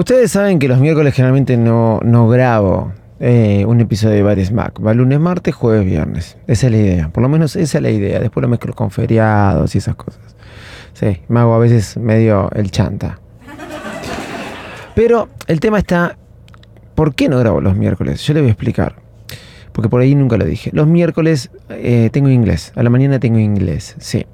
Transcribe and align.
Ustedes 0.00 0.32
saben 0.32 0.58
que 0.58 0.66
los 0.66 0.80
miércoles 0.80 1.12
generalmente 1.12 1.58
no, 1.58 2.00
no 2.02 2.26
grabo 2.26 2.90
eh, 3.20 3.66
un 3.68 3.82
episodio 3.82 4.14
de 4.14 4.22
Varios 4.22 4.50
Mac. 4.50 4.80
Va 4.82 4.94
lunes, 4.94 5.20
martes, 5.20 5.54
jueves, 5.54 5.84
viernes. 5.84 6.38
Esa 6.46 6.68
es 6.68 6.72
la 6.72 6.78
idea. 6.78 7.08
Por 7.10 7.22
lo 7.22 7.28
menos 7.28 7.54
esa 7.54 7.76
es 7.76 7.82
la 7.82 7.90
idea. 7.90 8.18
Después 8.18 8.40
lo 8.40 8.48
mezclo 8.48 8.72
con 8.72 8.90
feriados 8.90 9.74
y 9.74 9.78
esas 9.78 9.96
cosas. 9.96 10.22
Sí, 10.94 11.20
me 11.28 11.40
hago 11.40 11.52
a 11.52 11.58
veces 11.58 11.98
medio 11.98 12.50
el 12.52 12.70
chanta. 12.70 13.20
Pero 14.94 15.28
el 15.46 15.60
tema 15.60 15.78
está, 15.78 16.16
¿por 16.94 17.14
qué 17.14 17.28
no 17.28 17.38
grabo 17.38 17.60
los 17.60 17.76
miércoles? 17.76 18.22
Yo 18.22 18.32
le 18.32 18.40
voy 18.40 18.48
a 18.48 18.52
explicar. 18.52 18.94
Porque 19.72 19.90
por 19.90 20.00
ahí 20.00 20.14
nunca 20.14 20.38
lo 20.38 20.46
dije. 20.46 20.70
Los 20.72 20.86
miércoles 20.86 21.50
eh, 21.68 22.08
tengo 22.10 22.30
inglés. 22.30 22.72
A 22.74 22.82
la 22.82 22.88
mañana 22.88 23.20
tengo 23.20 23.38
inglés. 23.38 23.96
Sí. 23.98 24.24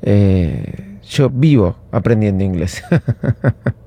Eh, 0.00 0.98
yo 1.06 1.28
vivo 1.28 1.76
aprendiendo 1.92 2.42
inglés. 2.42 2.82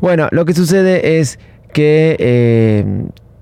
bueno, 0.00 0.28
lo 0.30 0.44
que 0.44 0.54
sucede 0.54 1.18
es 1.18 1.38
que 1.72 2.16
eh, 2.18 2.84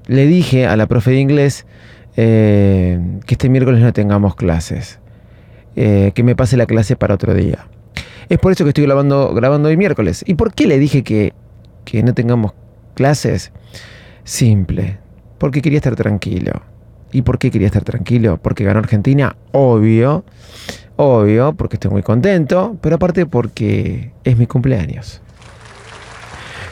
le 0.07 0.27
dije 0.27 0.67
a 0.67 0.77
la 0.77 0.87
profe 0.87 1.13
de 1.13 1.21
inglés 1.21 1.67
que 2.15 2.99
este 3.29 3.51
miércoles 3.51 3.81
no 3.81 3.93
tengamos 3.93 4.37
clases. 4.37 5.01
que 5.75 6.23
me 6.25 6.35
pase 6.35 6.57
la 6.57 6.65
clase 6.65 6.97
para 6.97 7.15
otro 7.15 7.35
día. 7.35 7.67
Es 8.29 8.39
por 8.39 8.53
eso 8.53 8.65
que 8.65 8.71
estoy 8.71 8.85
grabando, 8.85 9.33
grabando 9.35 9.69
hoy 9.69 9.77
miércoles. 9.77 10.25
¿Y 10.27 10.35
por 10.35 10.53
qué 10.53 10.67
le 10.67 10.79
dije 10.79 11.05
que, 11.05 11.33
que 11.85 12.03
no 12.03 12.15
tengamos 12.15 12.53
clases? 12.95 13.53
Simple, 14.25 14.99
porque 15.39 15.63
quería 15.63 15.79
estar 15.79 15.95
tranquilo. 15.95 16.63
¿Y 17.13 17.23
por 17.23 17.39
qué 17.39 17.51
quería 17.51 17.69
estar 17.69 17.85
tranquilo? 17.85 18.39
Porque 18.43 18.65
ganó 18.65 18.81
Argentina, 18.81 19.37
obvio, 19.53 20.25
obvio, 20.97 21.53
porque 21.55 21.77
estoy 21.77 21.93
muy 21.93 22.03
contento, 22.03 22.77
pero 22.81 22.97
aparte 22.97 23.27
porque 23.27 24.11
es 24.25 24.37
mi 24.37 24.47
cumpleaños. 24.47 25.23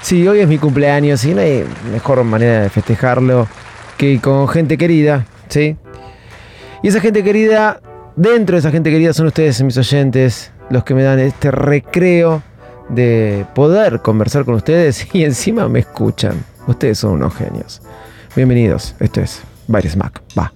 Sí, 0.05 0.29
hoy 0.29 0.41
es 0.41 0.49
mi 0.49 0.59
cumpleaños 0.59 1.25
y 1.25 1.33
no 1.33 1.41
hay 1.41 1.65
mejor 1.91 2.23
manera 2.25 2.61
de 2.61 2.69
festejarlo 2.69 3.49
que 3.97 4.21
con 4.21 4.47
gente 4.49 4.77
querida, 4.77 5.25
¿sí? 5.49 5.79
Y 6.83 6.89
esa 6.89 7.01
gente 7.01 7.25
querida, 7.25 7.81
dentro 8.15 8.55
de 8.55 8.61
esa 8.61 8.71
gente 8.71 8.91
querida 8.91 9.15
son 9.15 9.29
ustedes, 9.29 9.63
mis 9.63 9.79
oyentes, 9.79 10.53
los 10.69 10.85
que 10.85 10.93
me 10.93 11.05
dan 11.05 11.21
este 11.21 11.51
recreo 11.51 12.43
de 12.91 13.47
poder 13.55 14.03
conversar 14.03 14.45
con 14.45 14.57
ustedes 14.57 15.09
y 15.15 15.25
encima 15.25 15.71
me 15.71 15.79
escuchan. 15.79 16.35
Ustedes 16.67 16.99
son 16.99 17.13
unos 17.13 17.35
genios. 17.35 17.81
Bienvenidos, 18.37 18.95
esto 19.01 19.23
es 19.23 19.41
Baires. 19.69 19.97
Va. 19.99 20.53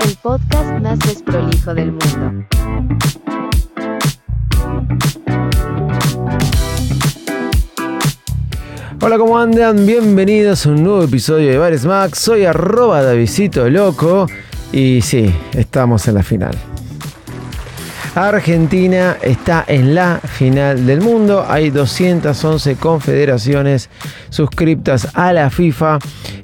El 0.00 0.16
podcast 0.22 0.80
más 0.80 0.98
desprolijo 1.00 1.74
del 1.74 1.92
mundo. 1.92 2.46
Hola, 9.02 9.18
¿cómo 9.18 9.38
andan? 9.38 9.84
Bienvenidos 9.86 10.64
a 10.64 10.70
un 10.70 10.82
nuevo 10.82 11.02
episodio 11.02 11.50
de 11.50 11.58
Bares 11.58 11.84
Mac. 11.84 12.14
Soy 12.14 12.46
arroba 12.46 13.02
Davidito 13.02 13.68
Loco 13.68 14.26
y 14.72 15.02
sí, 15.02 15.34
estamos 15.52 16.08
en 16.08 16.14
la 16.14 16.22
final. 16.22 16.56
Argentina 18.16 19.18
está 19.20 19.62
en 19.68 19.94
la 19.94 20.20
final 20.20 20.86
del 20.86 21.02
mundo. 21.02 21.44
Hay 21.46 21.68
211 21.68 22.76
confederaciones 22.76 23.90
suscriptas 24.30 25.08
a 25.12 25.34
la 25.34 25.50
FIFA 25.50 25.98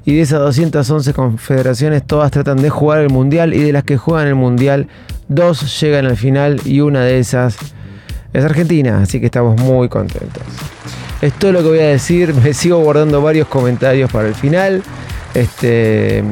y 0.05 0.15
de 0.15 0.21
esas 0.21 0.39
211 0.39 1.13
confederaciones 1.13 2.05
todas 2.05 2.29
tratan 2.29 2.61
de 2.61 2.69
jugar 2.69 2.99
el 2.99 3.09
mundial 3.09 3.55
y 3.55 3.63
de 3.63 3.73
las 3.73 3.83
que 3.83 3.97
juegan 3.97 4.27
el 4.27 4.35
mundial, 4.35 4.87
dos 5.27 5.81
llegan 5.81 6.05
al 6.05 6.15
final 6.15 6.61
y 6.63 6.81
una 6.81 7.01
de 7.01 7.17
esas 7.17 7.57
es 8.33 8.45
Argentina, 8.45 9.01
así 9.01 9.19
que 9.19 9.25
estamos 9.25 9.59
muy 9.59 9.89
contentos. 9.89 10.43
Es 11.21 11.33
todo 11.33 11.53
lo 11.53 11.63
que 11.63 11.69
voy 11.69 11.79
a 11.79 11.87
decir, 11.87 12.35
me 12.43 12.53
sigo 12.53 12.77
guardando 12.81 13.19
varios 13.19 13.47
comentarios 13.47 14.11
para 14.11 14.27
el 14.27 14.35
final. 14.35 14.83
Este, 15.33 16.23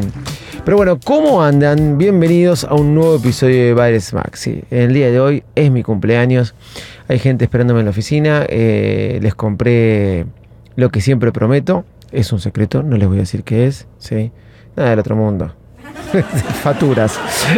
pero 0.64 0.78
bueno, 0.78 1.00
¿cómo 1.04 1.42
andan? 1.42 1.98
Bienvenidos 1.98 2.66
a 2.66 2.76
un 2.76 2.94
nuevo 2.94 3.16
episodio 3.16 3.66
de 3.66 3.74
Baires 3.74 4.14
Maxi. 4.14 4.64
el 4.70 4.94
día 4.94 5.10
de 5.10 5.20
hoy 5.20 5.44
es 5.56 5.72
mi 5.72 5.82
cumpleaños. 5.82 6.54
Hay 7.08 7.20
gente 7.20 7.46
esperándome 7.46 7.80
en 7.80 7.86
la 7.86 7.90
oficina. 7.92 8.46
Eh, 8.48 9.20
les 9.22 9.34
compré 9.34 10.26
lo 10.76 10.90
que 10.90 11.02
siempre 11.02 11.32
prometo. 11.32 11.84
Es 12.12 12.32
un 12.32 12.40
secreto, 12.40 12.84
no 12.84 12.98
les 12.98 13.08
voy 13.08 13.18
a 13.18 13.22
decir 13.22 13.44
qué 13.44 13.66
es. 13.66 13.88
¿sí? 13.98 14.32
Nada 14.76 14.92
del 14.92 15.00
otro 15.00 15.16
mundo. 15.16 15.54
Faturas. 16.64 17.14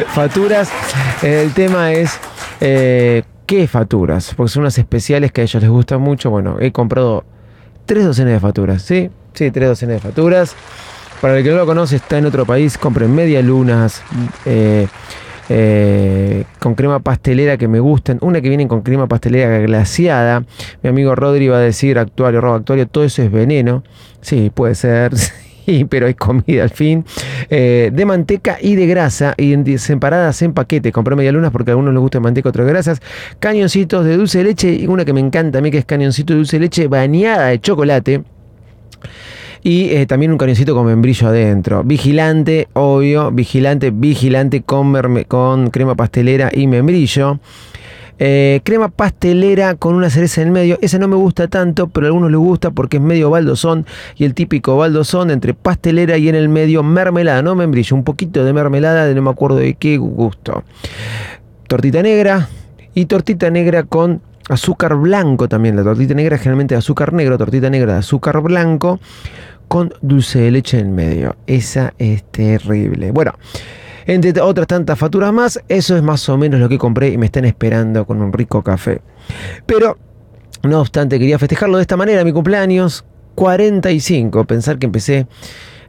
Faturas. 0.08 0.72
El 1.22 1.54
tema 1.54 1.92
es. 1.92 2.18
Eh, 2.62 3.24
¿Qué 3.46 3.68
faturas? 3.68 4.34
Porque 4.36 4.52
son 4.52 4.62
unas 4.62 4.78
especiales 4.78 5.34
que 5.34 5.42
a 5.42 5.44
ellos 5.44 5.62
les 5.62 5.70
gustan 5.70 6.00
mucho. 6.00 6.30
Bueno, 6.30 6.58
he 6.62 6.72
comprado 6.72 7.26
tres 7.86 8.06
docenas 8.06 8.34
de 8.34 8.40
faturas. 8.40 8.82
¿Sí? 8.82 9.10
Sí, 9.34 9.52
tres 9.52 9.68
docenas 9.68 9.96
de 9.96 10.00
faturas. 10.00 10.56
Para 11.24 11.38
el 11.38 11.44
que 11.46 11.52
no 11.52 11.56
lo 11.56 11.66
conoce, 11.66 11.96
está 11.96 12.18
en 12.18 12.26
otro 12.26 12.46
país, 12.46 12.78
compren 12.78 13.16
media 13.16 13.42
lunas. 13.42 14.04
Eh, 14.46 14.88
eh, 15.48 16.44
con 16.60 16.76
crema 16.76 17.00
pastelera 17.00 17.56
que 17.56 17.70
me 17.70 17.80
gustan, 17.80 18.18
una 18.20 18.42
que 18.42 18.50
viene 18.50 18.68
con 18.68 18.82
crema 18.82 19.08
pastelera 19.08 19.60
glaciada. 19.60 20.44
Mi 20.82 20.90
amigo 20.90 21.16
Rodri 21.16 21.48
va 21.48 21.60
a 21.60 21.62
decir 21.62 21.98
actuario, 21.98 22.42
robo 22.42 22.56
actuario, 22.56 22.90
todo 22.90 23.06
eso 23.06 23.24
es 23.24 23.32
veneno. 23.32 23.86
Sí, 24.20 24.52
puede 24.54 24.76
ser, 24.76 25.14
pero 25.90 26.08
hay 26.08 26.14
comida 26.14 26.64
al 26.64 26.72
fin. 26.72 27.06
Eh, 27.50 27.90
de 27.94 28.06
manteca 28.06 28.58
y 28.60 28.76
de 28.76 28.86
grasa, 28.86 29.34
y 29.38 29.78
separadas 29.78 30.42
en 30.42 30.52
paquete. 30.52 30.92
Compré 30.92 31.16
media 31.16 31.32
lunas 31.32 31.52
porque 31.52 31.72
a 31.72 31.76
algunos 31.76 31.94
les 31.94 32.02
gusta 32.02 32.20
manteca, 32.20 32.50
otros 32.50 32.68
grasas. 32.68 33.00
Cañoncitos 33.40 34.04
de 34.04 34.18
dulce 34.18 34.40
de 34.40 34.44
leche, 34.44 34.74
y 34.74 34.88
una 34.88 35.06
que 35.06 35.14
me 35.14 35.22
encanta 35.22 35.60
a 35.60 35.62
mí 35.62 35.72
que 35.72 35.78
es 35.78 35.86
cañoncito 35.86 36.34
de 36.34 36.40
dulce 36.40 36.58
de 36.58 36.66
leche 36.66 36.90
bañada 36.90 37.48
de 37.48 37.62
chocolate. 37.62 38.24
Y 39.64 39.92
eh, 39.92 40.06
también 40.06 40.32
un 40.32 40.38
cañoncito 40.38 40.76
con 40.76 40.86
membrillo 40.86 41.28
adentro. 41.28 41.84
Vigilante, 41.84 42.68
obvio. 42.74 43.32
Vigilante, 43.32 43.92
vigilante 43.92 44.62
con, 44.62 44.94
con 45.24 45.70
crema 45.70 45.96
pastelera 45.96 46.50
y 46.54 46.68
membrillo. 46.68 47.40
Eh, 48.20 48.62
crema 48.64 48.90
pastelera 48.90 49.76
con 49.76 49.96
una 49.96 50.10
cereza 50.10 50.42
en 50.42 50.48
el 50.48 50.54
medio. 50.54 50.78
Esa 50.82 51.00
no 51.00 51.08
me 51.08 51.16
gusta 51.16 51.48
tanto, 51.48 51.88
pero 51.88 52.06
a 52.06 52.10
algunos 52.10 52.30
les 52.30 52.40
gusta 52.40 52.72
porque 52.72 52.98
es 52.98 53.04
medio 53.04 53.30
baldosón. 53.30 53.86
Y 54.18 54.26
el 54.26 54.34
típico 54.34 54.76
baldosón 54.76 55.32
entre 55.32 55.54
pastelera 55.54 56.18
y 56.18 56.28
en 56.28 56.36
el 56.36 56.50
medio 56.50 56.84
mermelada, 56.84 57.42
no 57.42 57.56
membrillo. 57.56 57.96
Un 57.96 58.04
poquito 58.04 58.44
de 58.44 58.52
mermelada 58.52 59.06
de 59.06 59.16
no 59.16 59.22
me 59.22 59.30
acuerdo 59.30 59.58
de 59.58 59.76
qué 59.76 59.98
gusto. 59.98 60.64
Tortita 61.68 62.04
negra 62.04 62.50
y 62.94 63.06
tortita 63.06 63.50
negra 63.50 63.84
con 63.84 64.22
azúcar 64.50 64.96
blanco 64.96 65.48
también. 65.48 65.78
La 65.78 65.84
tortita 65.84 66.14
negra 66.14 66.38
generalmente 66.38 66.76
de 66.76 66.80
azúcar 66.80 67.14
negro, 67.14 67.38
tortita 67.38 67.70
negra 67.70 67.94
de 67.94 68.00
azúcar 68.00 68.42
blanco 68.42 69.00
con 69.68 69.94
dulce 70.02 70.42
de 70.42 70.52
leche 70.52 70.80
en 70.80 70.94
medio. 70.94 71.36
Esa 71.48 71.94
es 71.98 72.24
terrible. 72.24 73.12
Bueno, 73.12 73.34
entre 74.06 74.40
otras 74.42 74.68
tantas 74.68 74.98
facturas 75.00 75.32
más, 75.34 75.60
eso 75.68 75.96
es 75.96 76.04
más 76.04 76.28
o 76.30 76.38
menos 76.38 76.60
lo 76.60 76.70
que 76.70 76.78
compré 76.78 77.10
y 77.10 77.18
me 77.18 77.28
están 77.28 77.46
esperando 77.46 78.06
con 78.06 78.22
un 78.22 78.34
rico 78.34 78.62
café. 78.62 79.02
Pero, 79.66 79.98
no 80.64 80.82
obstante, 80.82 81.20
quería 81.20 81.40
festejarlo 81.40 81.78
de 81.78 81.84
esta 81.84 81.98
manera, 81.98 82.24
mi 82.24 82.34
cumpleaños 82.34 83.06
45. 83.36 84.46
Pensar 84.46 84.78
que 84.78 84.86
empecé 84.86 85.28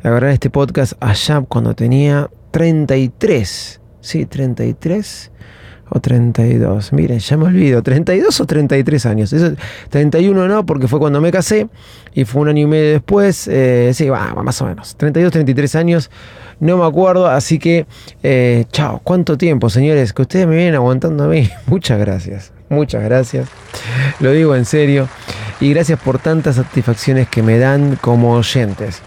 a 0.02 0.08
grabar 0.08 0.30
este 0.30 0.50
podcast 0.50 0.94
allá 1.00 1.40
cuando 1.42 1.74
tenía 1.74 2.30
33. 2.52 3.80
Sí, 4.00 4.26
33 4.26 5.30
o 5.94 6.00
32. 6.00 6.92
Miren, 6.92 7.20
ya 7.20 7.36
me 7.36 7.44
olvido, 7.44 7.82
32 7.82 8.40
o 8.40 8.46
33 8.46 9.06
años. 9.06 9.32
Eso, 9.32 9.54
31 9.90 10.48
no, 10.48 10.66
porque 10.66 10.88
fue 10.88 10.98
cuando 10.98 11.20
me 11.20 11.30
casé 11.30 11.68
y 12.12 12.24
fue 12.24 12.42
un 12.42 12.48
año 12.48 12.62
y 12.62 12.66
medio 12.66 12.92
después. 12.92 13.48
Eh, 13.48 13.92
sí, 13.94 14.08
va, 14.08 14.34
más 14.42 14.60
o 14.60 14.66
menos. 14.66 14.96
32, 14.96 15.32
33 15.32 15.74
años, 15.76 16.10
no 16.58 16.78
me 16.78 16.84
acuerdo. 16.84 17.28
Así 17.28 17.60
que, 17.60 17.86
eh, 18.24 18.64
chao, 18.72 19.00
¿cuánto 19.04 19.38
tiempo, 19.38 19.70
señores? 19.70 20.12
Que 20.12 20.22
ustedes 20.22 20.48
me 20.48 20.56
vienen 20.56 20.74
aguantando 20.74 21.24
a 21.24 21.28
mí. 21.28 21.48
Muchas 21.66 21.98
gracias, 22.00 22.52
muchas 22.68 23.04
gracias. 23.04 23.48
Lo 24.18 24.32
digo 24.32 24.56
en 24.56 24.64
serio. 24.64 25.08
Y 25.60 25.72
gracias 25.72 26.00
por 26.00 26.18
tantas 26.18 26.56
satisfacciones 26.56 27.28
que 27.28 27.40
me 27.40 27.58
dan 27.58 27.96
como 28.00 28.32
oyentes 28.32 29.00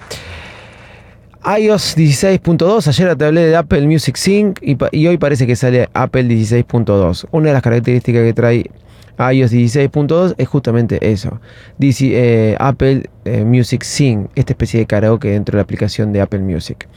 iOS 1.48 1.96
16.2, 1.96 2.90
ayer 2.90 3.16
te 3.16 3.24
hablé 3.24 3.42
de 3.46 3.56
Apple 3.56 3.88
Music 3.88 4.18
Sync 4.18 4.60
y, 4.62 5.08
hoy 5.08 5.18
parece 5.18 5.48
que 5.48 5.56
sale 5.56 5.88
Apple 5.94 6.26
16.2. 6.26 7.26
Una 7.32 7.48
de 7.48 7.54
las 7.54 7.62
características 7.62 8.24
que 8.24 8.34
trae 8.34 8.70
iOS 9.18 9.54
16.2 9.54 10.36
es 10.38 10.48
justamente 10.50 11.10
eso. 11.10 11.40
Eh, 11.80 12.58
Apple 12.60 13.10
eh, 13.28 13.46
Music 13.46 13.84
Sing, 13.84 14.28
esta 14.36 14.54
especie 14.54 14.80
de 14.80 14.86
karaoke 14.86 15.30
dentro 15.30 15.54
de 15.54 15.58
la 15.58 15.64
aplicación 15.64 16.14
de 16.14 16.22
Apple 16.22 16.40
Music. 16.40 16.88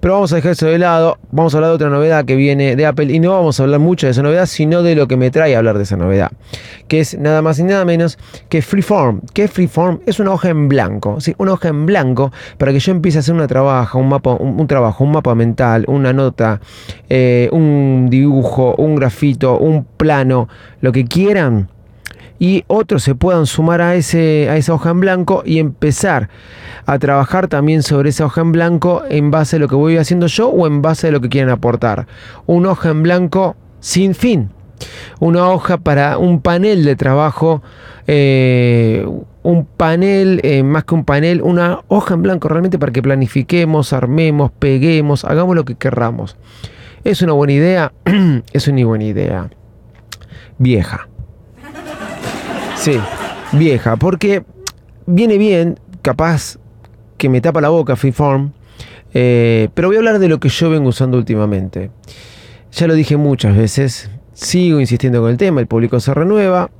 Pero 0.00 0.14
vamos 0.14 0.32
a 0.32 0.36
dejar 0.36 0.52
eso 0.52 0.66
de 0.66 0.78
lado, 0.78 1.18
vamos 1.30 1.54
a 1.54 1.58
hablar 1.58 1.70
de 1.70 1.76
otra 1.76 1.88
novedad 1.88 2.24
que 2.24 2.36
viene 2.36 2.76
de 2.76 2.86
Apple 2.86 3.12
y 3.12 3.20
no 3.20 3.30
vamos 3.30 3.58
a 3.58 3.62
hablar 3.62 3.80
mucho 3.80 4.06
de 4.06 4.10
esa 4.12 4.22
novedad, 4.22 4.46
sino 4.46 4.82
de 4.82 4.94
lo 4.94 5.08
que 5.08 5.16
me 5.16 5.30
trae 5.30 5.54
a 5.54 5.58
hablar 5.58 5.76
de 5.76 5.84
esa 5.84 5.96
novedad, 5.96 6.30
que 6.88 7.00
es 7.00 7.18
nada 7.18 7.42
más 7.42 7.58
y 7.58 7.64
nada 7.64 7.84
menos 7.84 8.18
que 8.48 8.62
Freeform. 8.62 9.20
Que 9.32 9.48
Freeform 9.48 10.00
es 10.06 10.20
una 10.20 10.32
hoja 10.32 10.48
en 10.48 10.68
blanco, 10.68 11.20
¿sí? 11.20 11.34
una 11.38 11.52
hoja 11.52 11.68
en 11.68 11.86
blanco 11.86 12.32
para 12.58 12.72
que 12.72 12.80
yo 12.80 12.92
empiece 12.92 13.18
a 13.18 13.20
hacer 13.20 13.34
una 13.34 13.46
trabaja, 13.46 13.98
un, 13.98 14.08
mapa, 14.08 14.34
un, 14.34 14.66
trabajo, 14.66 15.04
un 15.04 15.12
mapa 15.12 15.34
mental, 15.34 15.84
una 15.88 16.12
nota, 16.12 16.60
eh, 17.08 17.48
un 17.52 18.08
dibujo, 18.10 18.74
un 18.76 18.96
grafito, 18.96 19.58
un 19.58 19.84
plano, 19.84 20.48
lo 20.80 20.92
que 20.92 21.04
quieran 21.04 21.68
y 22.38 22.64
otros 22.66 23.02
se 23.02 23.14
puedan 23.14 23.46
sumar 23.46 23.80
a, 23.80 23.94
ese, 23.94 24.48
a 24.50 24.56
esa 24.56 24.74
hoja 24.74 24.90
en 24.90 25.00
blanco 25.00 25.42
y 25.44 25.58
empezar 25.58 26.28
a 26.84 26.98
trabajar 26.98 27.48
también 27.48 27.82
sobre 27.82 28.10
esa 28.10 28.26
hoja 28.26 28.40
en 28.40 28.52
blanco 28.52 29.02
en 29.08 29.30
base 29.30 29.56
a 29.56 29.58
lo 29.58 29.68
que 29.68 29.74
voy 29.74 29.96
haciendo 29.96 30.26
yo 30.26 30.48
o 30.48 30.66
en 30.66 30.82
base 30.82 31.08
a 31.08 31.10
lo 31.10 31.20
que 31.20 31.28
quieren 31.28 31.50
aportar. 31.50 32.06
Una 32.46 32.70
hoja 32.70 32.90
en 32.90 33.02
blanco 33.02 33.56
sin 33.80 34.14
fin. 34.14 34.50
Una 35.20 35.48
hoja 35.48 35.78
para 35.78 36.18
un 36.18 36.42
panel 36.42 36.84
de 36.84 36.96
trabajo, 36.96 37.62
eh, 38.06 39.06
un 39.42 39.64
panel, 39.64 40.40
eh, 40.42 40.62
más 40.62 40.84
que 40.84 40.94
un 40.94 41.04
panel, 41.04 41.40
una 41.40 41.80
hoja 41.88 42.14
en 42.14 42.22
blanco 42.22 42.48
realmente 42.48 42.78
para 42.78 42.92
que 42.92 43.00
planifiquemos, 43.00 43.92
armemos, 43.92 44.50
peguemos, 44.50 45.24
hagamos 45.24 45.56
lo 45.56 45.64
que 45.64 45.76
querramos. 45.76 46.36
¿Es 47.04 47.22
una 47.22 47.32
buena 47.32 47.54
idea? 47.54 47.92
es 48.52 48.68
una 48.68 48.84
buena 48.84 49.04
idea. 49.04 49.48
Vieja. 50.58 51.08
Sí, 52.76 53.00
vieja, 53.52 53.96
porque 53.96 54.44
viene 55.06 55.38
bien, 55.38 55.80
capaz 56.02 56.58
que 57.16 57.28
me 57.28 57.40
tapa 57.40 57.60
la 57.60 57.68
boca 57.68 57.96
Freeform, 57.96 58.52
eh, 59.12 59.68
pero 59.74 59.88
voy 59.88 59.96
a 59.96 60.00
hablar 60.00 60.18
de 60.18 60.28
lo 60.28 60.38
que 60.38 60.48
yo 60.48 60.70
vengo 60.70 60.90
usando 60.90 61.16
últimamente. 61.18 61.90
Ya 62.72 62.86
lo 62.86 62.94
dije 62.94 63.16
muchas 63.16 63.56
veces, 63.56 64.10
sigo 64.32 64.78
insistiendo 64.78 65.20
con 65.20 65.30
el 65.30 65.36
tema, 65.36 65.60
el 65.60 65.66
público 65.66 65.98
se 65.98 66.14
renueva, 66.14 66.70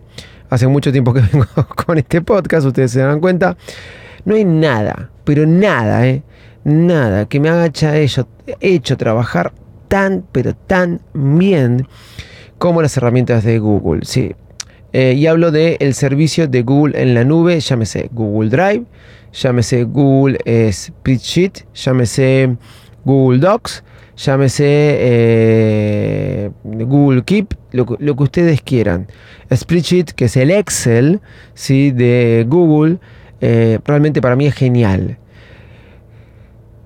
hace 0.50 0.68
mucho 0.68 0.92
tiempo 0.92 1.12
que 1.12 1.20
vengo 1.32 1.46
con 1.86 1.98
este 1.98 2.20
podcast, 2.20 2.66
ustedes 2.66 2.92
se 2.92 3.00
dan 3.00 3.20
cuenta, 3.20 3.56
no 4.24 4.34
hay 4.34 4.44
nada, 4.44 5.10
pero 5.24 5.46
nada, 5.46 6.06
eh, 6.06 6.22
nada 6.62 7.26
que 7.26 7.40
me 7.40 7.48
haga 7.48 7.66
hecho, 7.66 8.28
hecho 8.60 8.96
trabajar 8.96 9.52
tan, 9.88 10.24
pero 10.30 10.54
tan 10.54 11.00
bien 11.14 11.88
como 12.58 12.82
las 12.82 12.96
herramientas 12.96 13.44
de 13.44 13.58
Google. 13.58 14.00
Sí, 14.04 14.34
eh, 14.98 15.12
y 15.12 15.26
hablo 15.26 15.50
del 15.50 15.92
servicio 15.92 16.48
de 16.48 16.62
Google 16.62 16.98
en 16.98 17.12
la 17.12 17.22
nube, 17.22 17.60
llámese 17.60 18.08
Google 18.14 18.48
Drive, 18.48 18.84
llámese 19.30 19.84
Google 19.84 20.38
eh, 20.46 20.72
Spreadsheet, 20.72 21.66
llámese 21.74 22.56
Google 23.04 23.40
Docs, 23.40 23.84
llámese 24.16 24.64
eh, 24.64 26.50
Google 26.64 27.24
Keep, 27.24 27.52
lo, 27.72 27.84
que 27.84 28.22
ustedes 28.22 28.62
quieran. 28.62 29.06
Spreadsheet, 29.54 30.12
que 30.12 30.24
es 30.24 30.36
el 30.38 30.50
Excel 30.50 31.20
¿sí? 31.52 31.90
de 31.90 32.46
Google, 32.48 32.96
realmente 33.38 34.22
para 34.22 34.34
mí 34.34 34.46
es 34.46 34.54
genial. 34.54 35.18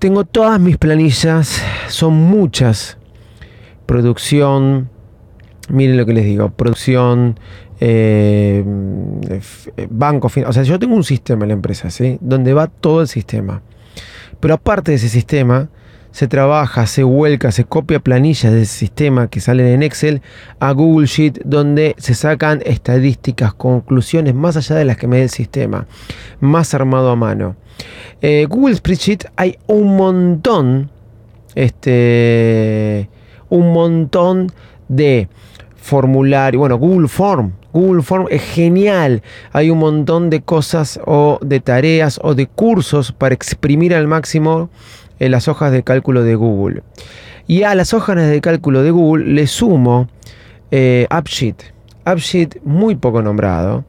Tengo 0.00 0.24
todas 0.24 0.58
mis 0.58 0.78
planillas, 0.78 1.62
son 1.86 2.14
muchas. 2.14 2.98
Producción, 3.86 4.90
miren 5.68 5.96
lo 5.96 6.04
que 6.06 6.14
les 6.14 6.24
digo, 6.24 6.50
producción, 6.50 7.38
eh, 7.80 8.62
banco, 9.88 10.30
o 10.46 10.52
sea, 10.52 10.62
yo 10.62 10.78
tengo 10.78 10.94
un 10.94 11.04
sistema 11.04 11.44
en 11.44 11.48
la 11.48 11.54
empresa, 11.54 11.90
¿sí? 11.90 12.18
Donde 12.20 12.52
va 12.52 12.66
todo 12.66 13.00
el 13.00 13.08
sistema. 13.08 13.62
Pero 14.38 14.54
aparte 14.54 14.92
de 14.92 14.96
ese 14.96 15.08
sistema, 15.08 15.68
se 16.12 16.26
trabaja, 16.26 16.86
se 16.86 17.02
vuelca, 17.02 17.52
se 17.52 17.64
copia 17.64 18.00
planillas 18.00 18.52
de 18.52 18.62
ese 18.62 18.78
sistema 18.78 19.28
que 19.28 19.40
salen 19.40 19.66
en 19.66 19.82
Excel 19.82 20.22
a 20.58 20.72
Google 20.72 21.06
Sheet, 21.06 21.42
donde 21.44 21.94
se 21.98 22.14
sacan 22.14 22.60
estadísticas, 22.64 23.54
conclusiones 23.54 24.34
más 24.34 24.56
allá 24.56 24.76
de 24.76 24.84
las 24.84 24.96
que 24.96 25.06
me 25.06 25.18
da 25.18 25.22
el 25.24 25.30
sistema, 25.30 25.86
más 26.40 26.74
armado 26.74 27.10
a 27.10 27.16
mano. 27.16 27.56
Eh, 28.20 28.46
Google 28.48 28.74
Spreadsheet 28.74 29.26
hay 29.36 29.56
un 29.66 29.96
montón, 29.96 30.90
este, 31.54 33.08
un 33.48 33.72
montón 33.72 34.52
de 34.88 35.28
formulario, 35.76 36.60
bueno, 36.60 36.76
Google 36.76 37.08
Form. 37.08 37.52
Google 37.72 38.02
Form 38.02 38.26
es 38.30 38.42
genial. 38.42 39.22
Hay 39.52 39.70
un 39.70 39.78
montón 39.78 40.30
de 40.30 40.42
cosas 40.42 41.00
o 41.06 41.38
de 41.42 41.60
tareas 41.60 42.18
o 42.22 42.34
de 42.34 42.46
cursos 42.46 43.12
para 43.12 43.34
exprimir 43.34 43.94
al 43.94 44.06
máximo 44.06 44.70
en 45.18 45.26
eh, 45.26 45.30
las 45.30 45.48
hojas 45.48 45.72
de 45.72 45.82
cálculo 45.82 46.22
de 46.22 46.34
Google. 46.34 46.82
Y 47.46 47.62
a 47.62 47.74
las 47.74 47.94
hojas 47.94 48.16
de 48.16 48.40
cálculo 48.40 48.82
de 48.82 48.90
Google 48.90 49.26
le 49.26 49.46
sumo 49.46 50.08
eh, 50.70 51.06
AppSheet. 51.10 51.56
AppSheet 52.04 52.60
muy 52.64 52.96
poco 52.96 53.22
nombrado. 53.22 53.84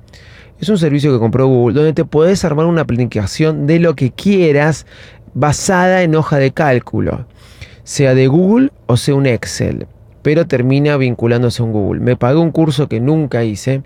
Es 0.59 0.69
un 0.69 0.77
servicio 0.77 1.11
que 1.11 1.19
compró 1.19 1.47
Google 1.47 1.75
donde 1.75 1.93
te 1.93 2.05
puedes 2.05 2.45
armar 2.45 2.67
una 2.67 2.81
aplicación 2.81 3.65
de 3.65 3.79
lo 3.79 3.95
que 3.95 4.11
quieras 4.11 4.85
basada 5.33 6.03
en 6.03 6.13
hoja 6.15 6.37
de 6.37 6.51
cálculo, 6.51 7.25
sea 7.83 8.13
de 8.13 8.27
Google 8.27 8.69
o 8.85 8.97
sea 8.97 9.15
un 9.15 9.25
Excel 9.25 9.87
pero 10.21 10.47
termina 10.47 10.97
vinculándose 10.97 11.61
a 11.61 11.65
un 11.65 11.71
Google. 11.71 12.01
Me 12.01 12.15
pagué 12.15 12.39
un 12.39 12.51
curso 12.51 12.87
que 12.87 12.99
nunca 12.99 13.43
hice, 13.43 13.83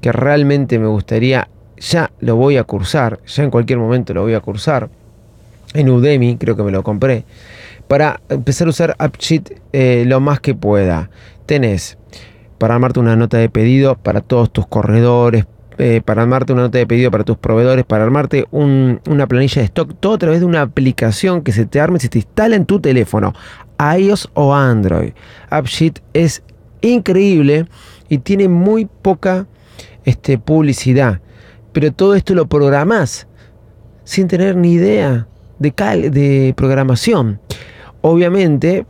que 0.00 0.12
realmente 0.12 0.78
me 0.78 0.86
gustaría, 0.86 1.48
ya 1.78 2.10
lo 2.20 2.36
voy 2.36 2.56
a 2.56 2.64
cursar, 2.64 3.20
ya 3.26 3.42
en 3.42 3.50
cualquier 3.50 3.78
momento 3.78 4.14
lo 4.14 4.22
voy 4.22 4.34
a 4.34 4.40
cursar, 4.40 4.88
en 5.74 5.90
Udemy, 5.90 6.36
creo 6.36 6.56
que 6.56 6.62
me 6.62 6.70
lo 6.70 6.82
compré, 6.82 7.24
para 7.88 8.20
empezar 8.28 8.66
a 8.66 8.70
usar 8.70 8.94
AppSheet 8.98 9.60
eh, 9.72 10.04
lo 10.06 10.20
más 10.20 10.40
que 10.40 10.54
pueda. 10.54 11.10
Tenés 11.46 11.98
para 12.58 12.74
armarte 12.74 13.00
una 13.00 13.16
nota 13.16 13.36
de 13.36 13.48
pedido 13.48 13.96
para 13.96 14.20
todos 14.20 14.52
tus 14.52 14.66
corredores, 14.66 15.44
eh, 15.76 16.00
para 16.04 16.22
armarte 16.22 16.52
una 16.52 16.62
nota 16.62 16.78
de 16.78 16.86
pedido 16.86 17.10
para 17.10 17.24
tus 17.24 17.36
proveedores, 17.36 17.84
para 17.84 18.04
armarte 18.04 18.46
una 18.52 19.26
planilla 19.26 19.60
de 19.60 19.66
stock, 19.66 19.92
todo 19.98 20.14
a 20.14 20.18
través 20.18 20.40
de 20.40 20.46
una 20.46 20.62
aplicación 20.62 21.42
que 21.42 21.50
se 21.50 21.66
te 21.66 21.80
arme, 21.80 21.98
se 21.98 22.08
te 22.08 22.18
instala 22.18 22.54
en 22.54 22.64
tu 22.64 22.80
teléfono 22.80 23.34
iOS 23.78 24.30
o 24.34 24.54
Android. 24.54 25.12
AppSheet 25.50 26.00
es 26.12 26.42
increíble 26.80 27.66
y 28.08 28.18
tiene 28.18 28.48
muy 28.48 28.86
poca 28.86 29.46
este, 30.04 30.38
publicidad. 30.38 31.20
Pero 31.72 31.92
todo 31.92 32.14
esto 32.14 32.34
lo 32.34 32.46
programás 32.46 33.26
sin 34.04 34.28
tener 34.28 34.56
ni 34.56 34.72
idea 34.72 35.26
de, 35.58 35.70
de 36.10 36.54
programación. 36.56 37.40
Obviamente, 38.00 38.86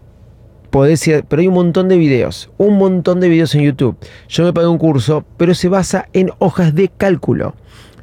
podés 0.70 1.06
ir, 1.06 1.24
pero 1.28 1.40
hay 1.40 1.48
un 1.48 1.54
montón 1.54 1.88
de 1.88 1.96
videos, 1.96 2.50
un 2.58 2.78
montón 2.78 3.20
de 3.20 3.28
videos 3.28 3.54
en 3.54 3.62
YouTube. 3.62 3.96
Yo 4.28 4.44
me 4.44 4.52
pagué 4.52 4.66
un 4.66 4.78
curso, 4.78 5.24
pero 5.36 5.54
se 5.54 5.68
basa 5.68 6.08
en 6.12 6.30
hojas 6.38 6.74
de 6.74 6.88
cálculo. 6.88 7.54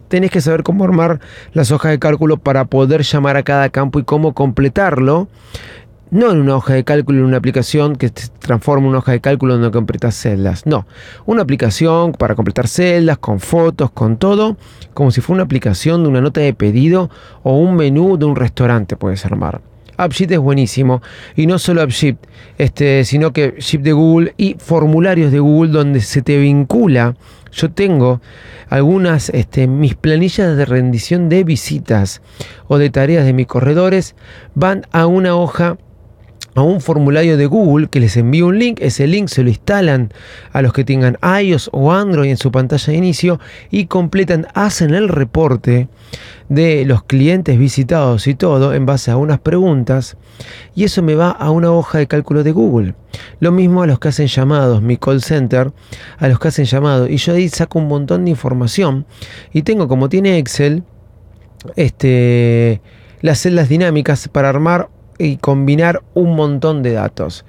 Tenés 0.07 0.31
que 0.31 0.42
saber 0.42 0.63
cómo 0.63 0.83
armar 0.83 1.19
las 1.54 1.72
hojas 1.72 1.92
de 1.92 2.00
cálculo 2.00 2.38
para 2.38 2.66
poder 2.66 3.04
llamar 3.04 3.38
a 3.38 3.44
cada 3.44 3.69
campo 3.69 4.00
y 4.00 4.04
cómo 4.04 4.33
completarlo 4.33 5.28
no 6.11 6.30
en 6.30 6.39
una 6.39 6.57
hoja 6.57 6.73
de 6.73 6.83
cálculo, 6.83 7.19
en 7.19 7.25
una 7.25 7.37
aplicación 7.37 7.95
que 7.95 8.09
se 8.09 8.27
transforma 8.39 8.83
en 8.85 8.89
una 8.89 8.97
hoja 8.99 9.13
de 9.13 9.21
cálculo 9.21 9.53
donde 9.53 9.71
completas 9.71 10.15
celdas. 10.15 10.65
No, 10.65 10.85
una 11.25 11.41
aplicación 11.41 12.11
para 12.11 12.35
completar 12.35 12.68
celdas, 12.68 13.18
con 13.18 13.39
fotos, 13.39 13.91
con 13.91 14.18
todo, 14.18 14.57
como 14.94 15.11
si 15.11 15.21
fuera 15.21 15.37
una 15.37 15.44
aplicación 15.44 16.03
de 16.03 16.09
una 16.09 16.21
nota 16.21 16.41
de 16.41 16.53
pedido 16.53 17.09
o 17.44 17.57
un 17.57 17.75
menú 17.75 18.18
de 18.18 18.25
un 18.25 18.35
restaurante 18.35 18.97
puedes 18.97 19.25
armar. 19.25 19.61
AppSheet 19.97 20.31
es 20.31 20.39
buenísimo 20.39 21.01
y 21.35 21.47
no 21.47 21.59
solo 21.59 21.81
AppSheet, 21.81 22.18
este, 22.57 23.06
sino 23.06 23.31
que 23.31 23.56
Sheet 23.59 23.81
de 23.81 23.94
Google 23.94 24.33
y 24.35 24.56
formularios 24.59 25.31
de 25.31 25.39
Google 25.39 25.71
donde 25.71 26.01
se 26.01 26.21
te 26.21 26.37
vincula. 26.37 27.15
Yo 27.53 27.71
tengo 27.71 28.21
algunas, 28.69 29.30
este, 29.30 29.68
mis 29.68 29.95
planillas 29.95 30.57
de 30.57 30.65
rendición 30.65 31.30
de 31.30 31.44
visitas 31.44 32.21
o 32.68 32.77
de 32.77 32.89
tareas 32.89 33.25
de 33.25 33.33
mis 33.33 33.47
corredores 33.47 34.15
van 34.56 34.85
a 34.91 35.06
una 35.06 35.35
hoja 35.35 35.77
a 36.55 36.61
un 36.61 36.81
formulario 36.81 37.37
de 37.37 37.45
Google 37.45 37.87
que 37.87 37.99
les 37.99 38.17
envía 38.17 38.45
un 38.45 38.59
link. 38.59 38.79
Ese 38.81 39.07
link 39.07 39.27
se 39.27 39.43
lo 39.43 39.49
instalan 39.49 40.13
a 40.51 40.61
los 40.61 40.73
que 40.73 40.83
tengan 40.83 41.17
iOS 41.41 41.69
o 41.71 41.91
Android 41.91 42.29
en 42.29 42.37
su 42.37 42.51
pantalla 42.51 42.91
de 42.91 42.97
inicio 42.97 43.39
y 43.69 43.85
completan, 43.85 44.47
hacen 44.53 44.93
el 44.93 45.07
reporte 45.07 45.87
de 46.49 46.83
los 46.85 47.03
clientes 47.03 47.57
visitados 47.57 48.27
y 48.27 48.35
todo 48.35 48.73
en 48.73 48.85
base 48.85 49.09
a 49.11 49.17
unas 49.17 49.39
preguntas 49.39 50.17
y 50.75 50.83
eso 50.83 51.01
me 51.01 51.15
va 51.15 51.29
a 51.29 51.49
una 51.49 51.71
hoja 51.71 51.97
de 51.97 52.07
cálculo 52.07 52.43
de 52.43 52.51
Google. 52.51 52.95
Lo 53.39 53.51
mismo 53.51 53.83
a 53.83 53.87
los 53.87 53.99
que 53.99 54.09
hacen 54.09 54.27
llamados, 54.27 54.81
mi 54.81 54.97
call 54.97 55.21
center, 55.21 55.71
a 56.17 56.27
los 56.27 56.39
que 56.39 56.49
hacen 56.49 56.65
llamados 56.65 57.09
y 57.09 57.17
yo 57.17 57.33
ahí 57.33 57.47
saco 57.47 57.79
un 57.79 57.87
montón 57.87 58.25
de 58.25 58.31
información 58.31 59.05
y 59.53 59.61
tengo 59.61 59.87
como 59.87 60.09
tiene 60.09 60.37
Excel 60.37 60.83
este 61.75 62.81
las 63.21 63.39
celdas 63.39 63.69
dinámicas 63.69 64.27
para 64.27 64.49
armar 64.49 64.89
y 65.21 65.37
combinar 65.37 66.01
un 66.13 66.35
montón 66.35 66.83
de 66.83 66.94
datos. 66.94 67.45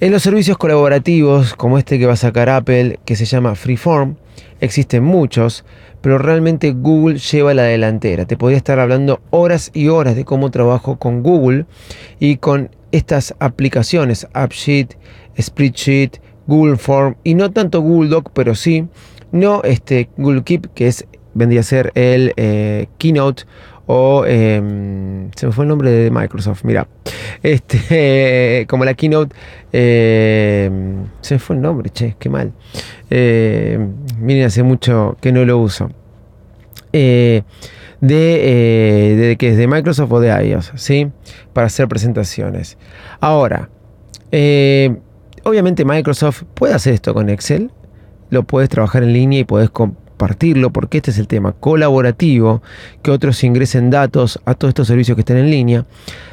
En 0.00 0.12
los 0.12 0.22
servicios 0.22 0.58
colaborativos, 0.58 1.54
como 1.54 1.78
este 1.78 1.98
que 1.98 2.06
va 2.06 2.14
a 2.14 2.16
sacar 2.16 2.48
Apple, 2.50 2.98
que 3.04 3.16
se 3.16 3.24
llama 3.24 3.54
Freeform, 3.54 4.16
existen 4.60 5.04
muchos, 5.04 5.64
pero 6.00 6.18
realmente 6.18 6.72
Google 6.72 7.18
lleva 7.18 7.54
la 7.54 7.62
delantera. 7.62 8.26
Te 8.26 8.36
podría 8.36 8.58
estar 8.58 8.78
hablando 8.78 9.20
horas 9.30 9.70
y 9.72 9.88
horas 9.88 10.16
de 10.16 10.24
cómo 10.24 10.50
trabajo 10.50 10.98
con 10.98 11.22
Google 11.22 11.66
y 12.18 12.36
con 12.36 12.70
estas 12.92 13.34
aplicaciones, 13.38 14.26
AppSheet, 14.34 14.96
Spreadsheet, 15.40 16.20
Google 16.46 16.76
Form 16.76 17.16
y 17.24 17.34
no 17.34 17.50
tanto 17.50 17.80
Google 17.80 18.10
Doc, 18.10 18.30
pero 18.34 18.54
sí, 18.54 18.86
no 19.32 19.62
este 19.62 20.10
Google 20.16 20.42
Keep, 20.42 20.74
que 20.74 20.88
es 20.88 21.06
vendría 21.34 21.60
a 21.60 21.64
ser 21.64 21.92
el 21.94 22.32
eh, 22.36 22.86
Keynote 22.98 23.44
o 23.86 24.24
em, 24.26 25.30
se 25.36 25.46
me 25.46 25.52
fue 25.52 25.64
el 25.64 25.68
nombre 25.68 25.90
de 25.90 26.10
Microsoft, 26.10 26.64
mira, 26.64 26.88
este, 27.42 28.66
como 28.68 28.84
la 28.84 28.94
keynote, 28.94 29.34
em, 29.72 31.04
se 31.20 31.34
me 31.34 31.38
fue 31.38 31.56
el 31.56 31.62
nombre, 31.62 31.90
che, 31.90 32.16
qué 32.18 32.28
mal. 32.28 32.52
Em, 33.10 33.92
miren, 34.18 34.46
hace 34.46 34.62
mucho 34.62 35.16
que 35.20 35.32
no 35.32 35.44
lo 35.44 35.58
uso. 35.58 35.90
Eh, 36.92 37.42
de, 38.00 39.12
eh, 39.12 39.16
de 39.16 39.36
que 39.36 39.50
es 39.50 39.56
de 39.56 39.66
Microsoft 39.66 40.12
o 40.12 40.20
de 40.20 40.28
iOS, 40.46 40.72
¿sí? 40.76 41.10
Para 41.52 41.66
hacer 41.66 41.88
presentaciones. 41.88 42.76
Ahora, 43.20 43.70
obviamente 45.42 45.84
Microsoft 45.84 46.42
puede 46.54 46.74
hacer 46.74 46.94
esto 46.94 47.14
con 47.14 47.30
Excel, 47.30 47.70
lo 48.30 48.42
puedes 48.42 48.68
trabajar 48.68 49.02
en 49.02 49.12
línea 49.12 49.40
y 49.40 49.44
puedes 49.44 49.70
compartirlo, 50.24 50.70
porque 50.70 50.98
este 50.98 51.10
es 51.10 51.18
el 51.18 51.26
tema 51.26 51.52
colaborativo, 51.52 52.62
que 53.02 53.10
otros 53.10 53.44
ingresen 53.44 53.90
datos 53.90 54.40
a 54.46 54.54
todos 54.54 54.70
estos 54.70 54.88
servicios 54.88 55.16
que 55.16 55.20
estén 55.20 55.36
en 55.36 55.50
línea. 55.50 55.84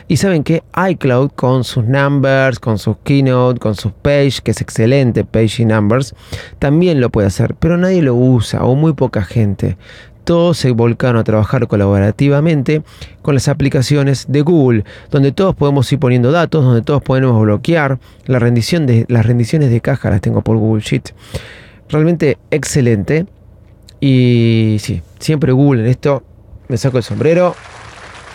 Y 0.07 0.17
saben 0.17 0.43
que 0.43 0.63
iCloud 0.91 1.31
con 1.35 1.65
sus 1.65 1.83
numbers, 1.83 2.59
con 2.59 2.77
sus 2.77 2.97
keynote, 3.03 3.59
con 3.59 3.75
sus 3.75 3.91
page, 3.91 4.39
que 4.43 4.51
es 4.51 4.61
excelente, 4.61 5.25
page 5.25 5.63
y 5.63 5.65
numbers, 5.65 6.15
también 6.57 7.01
lo 7.01 7.09
puede 7.09 7.27
hacer, 7.27 7.55
pero 7.55 7.77
nadie 7.77 8.01
lo 8.01 8.15
usa 8.15 8.63
o 8.63 8.75
muy 8.75 8.93
poca 8.93 9.23
gente 9.23 9.77
todos 10.23 10.59
se 10.59 10.69
volcaron 10.71 11.19
a 11.19 11.23
trabajar 11.23 11.67
colaborativamente 11.67 12.83
con 13.23 13.33
las 13.33 13.47
aplicaciones 13.47 14.27
de 14.29 14.41
Google, 14.41 14.85
donde 15.09 15.31
todos 15.31 15.55
podemos 15.55 15.91
ir 15.91 15.97
poniendo 15.99 16.31
datos, 16.31 16.63
donde 16.63 16.83
todos 16.83 17.01
podemos 17.01 17.41
bloquear. 17.41 17.99
Las 18.27 18.41
rendiciones 18.41 19.71
de 19.71 19.81
caja 19.81 20.11
las 20.11 20.21
tengo 20.21 20.43
por 20.43 20.57
Google 20.57 20.83
Sheet. 20.83 21.09
Realmente 21.89 22.37
excelente. 22.51 23.25
Y 24.01 24.77
sí, 24.79 25.03
siempre 25.19 25.51
Google 25.51 25.83
en 25.83 25.87
esto 25.87 26.23
me 26.67 26.77
saco 26.77 26.97
el 26.97 27.03
sombrero. 27.03 27.55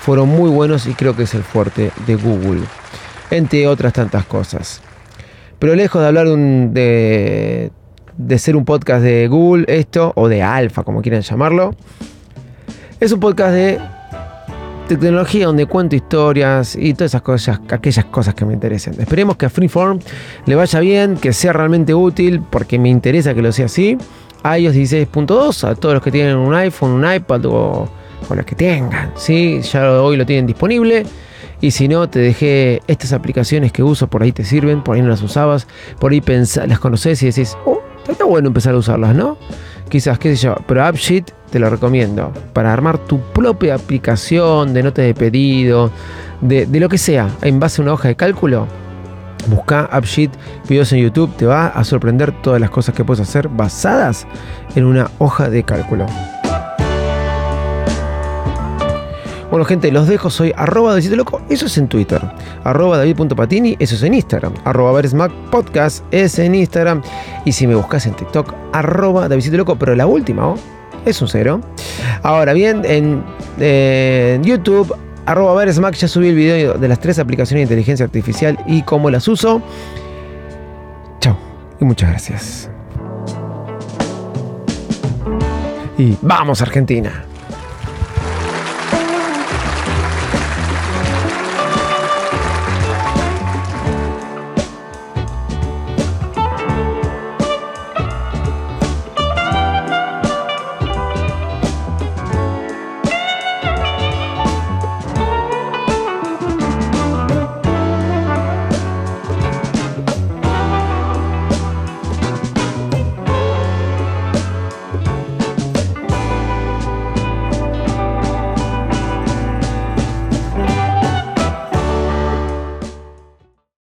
Fueron 0.00 0.28
muy 0.28 0.49
buenos 0.49 0.87
y 0.87 0.94
creo 0.94 1.16
que 1.16 1.25
es 1.25 1.35
el 1.35 1.42
fuerte 1.42 1.90
de 2.06 2.14
Google. 2.14 2.62
Entre 3.30 3.66
otras 3.66 3.92
tantas 3.92 4.25
cosas. 4.25 4.80
Pero 5.58 5.75
lejos 5.75 6.00
de 6.00 6.06
hablar 6.06 6.28
de, 6.28 7.73
de, 8.16 8.38
ser 8.38 8.56
un 8.56 8.64
podcast 8.64 9.02
de 9.02 9.26
Google, 9.26 9.64
esto, 9.66 10.12
o 10.14 10.28
de 10.28 10.42
Alfa, 10.42 10.85
como 10.85 11.02
quieran 11.02 11.23
llamarlo, 11.23 11.75
es 13.00 13.11
un 13.11 13.18
podcast 13.18 13.52
de 13.52 13.80
tecnología 14.87 15.46
donde 15.46 15.66
cuento 15.66 15.96
historias 15.96 16.76
y 16.76 16.94
todas 16.94 17.11
esas 17.11 17.23
cosas, 17.23 17.61
aquellas 17.70 18.04
cosas 18.04 18.35
que 18.35 18.44
me 18.44 18.52
interesen. 18.52 18.94
Esperemos 19.00 19.37
que 19.37 19.46
a 19.46 19.50
Freeform 19.50 19.99
le 20.44 20.54
vaya 20.54 20.78
bien, 20.78 21.16
que 21.16 21.32
sea 21.32 21.52
realmente 21.52 21.94
útil, 21.94 22.40
porque 22.49 22.78
me 22.78 22.90
interesa 22.90 23.35
que 23.35 23.42
lo 23.42 23.50
sea 23.50 23.66
así 23.66 23.99
iOS 24.55 24.75
16.2 24.75 25.65
a 25.65 25.75
todos 25.75 25.95
los 25.95 26.03
que 26.03 26.11
tienen 26.11 26.37
un 26.37 26.55
iPhone, 26.55 26.91
un 26.93 27.12
iPad 27.12 27.47
o, 27.47 27.88
los 28.31 28.45
que 28.45 28.55
tengan. 28.55 29.12
¿sí? 29.17 29.61
Ya 29.62 30.00
hoy 30.00 30.17
lo 30.17 30.26
tienen 30.26 30.47
disponible. 30.47 31.05
Y 31.61 31.71
si 31.71 31.88
no, 31.88 32.09
te 32.09 32.19
dejé 32.19 32.83
estas 32.87 33.12
aplicaciones 33.12 33.73
que 33.73 33.83
uso, 33.83 34.09
por 34.09 34.23
ahí 34.23 34.33
te 34.33 34.45
sirven, 34.45 34.83
por 34.83 34.97
ahí 34.97 35.03
no 35.03 35.09
las 35.09 35.23
usabas, 35.23 35.67
por 35.99 36.12
ahí 36.12 36.23
las 36.26 36.79
conoces 36.79 37.23
y 37.23 37.26
decís, 37.26 37.57
oh, 37.65 37.81
está 38.07 38.25
bueno 38.25 38.49
empezar 38.49 38.75
a 38.75 38.79
usarlas, 38.79 39.15
¿no? 39.15 39.38
Quizás, 39.88 40.19
qué 40.19 40.37
sé 40.37 40.43
yo, 40.43 40.57
pero 40.67 40.85
AppSheet 40.85 41.33
te 41.50 41.59
lo 41.59 41.71
recomiendo 41.71 42.33
para 42.53 42.73
armar 42.73 42.99
tu 42.99 43.21
propia 43.33 43.75
aplicación 43.75 44.75
de 44.75 44.83
notas 44.83 45.07
de 45.07 45.15
pedido, 45.15 45.91
de 46.43 46.81
lo 46.81 46.88
que 46.91 46.99
sea, 46.99 47.31
en 47.41 47.59
base 47.59 47.81
a 47.81 47.85
una 47.85 47.95
hoja 47.95 48.09
de 48.09 48.17
cálculo 48.17 48.67
Busca 49.49 49.88
AppSheet, 49.93 50.31
videos 50.69 50.93
en 50.93 51.00
YouTube, 51.00 51.35
te 51.37 51.47
va 51.47 51.69
a 51.69 51.85
sorprender 51.85 52.33
todas 52.43 52.61
las 52.61 52.71
cosas 52.71 52.95
que 52.95 53.05
puedes 53.05 53.21
hacer 53.21 53.49
basadas 53.49 54.26
en 54.75 54.85
una 54.85 55.11
hoja 55.19 55.49
de 55.49 55.62
cálculo. 55.62 56.07
Bueno, 59.50 59.65
gente, 59.65 59.93
los 59.93 60.09
dejo. 60.09 60.29
Soy 60.29 60.53
arroba 60.57 60.99
Loco, 60.99 61.41
eso 61.49 61.67
es 61.67 61.79
en 61.79 61.88
Twitter. 61.88 62.21
Arroba 62.65 62.99
David.patini, 62.99 63.76
eso 63.79 63.95
es 63.95 64.03
en 64.03 64.15
Instagram. 64.15 64.53
Arroba 64.65 64.93
Veresmac 64.93 65.33
Podcast 65.50 66.05
es 66.11 66.38
en 66.38 66.55
Instagram. 66.55 67.00
Y 67.45 67.53
si 67.53 67.67
me 67.67 67.75
buscas 67.75 68.07
en 68.07 68.15
TikTok, 68.15 68.53
arroba 68.73 69.29
pero 69.79 69.95
la 69.95 70.07
última, 70.07 70.55
es 71.05 71.23
un 71.23 71.29
cero. 71.29 71.61
Ahora 72.23 72.53
bien, 72.53 72.83
en, 72.85 73.25
en 73.59 74.43
YouTube, 74.43 74.95
arroba 75.26 75.54
Veresmac, 75.54 75.95
ya 75.95 76.09
subí 76.09 76.28
el 76.28 76.37
video 76.37 76.75
de 76.75 76.88
las 76.88 77.00
tres 77.00 77.18
aplicaciones 77.18 77.61
de 77.61 77.75
inteligencia 77.75 78.04
artificial 78.04 78.59
y 78.66 78.83
cómo 78.83 79.11
las 79.11 79.28
uso. 79.28 79.61
Chao 81.21 81.37
y 81.80 81.85
muchas 81.85 82.11
gracias. 82.11 82.71
Y 85.99 86.16
vamos 86.23 86.62
Argentina. 86.62 87.25